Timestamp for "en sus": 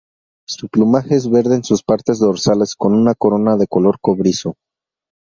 1.53-1.83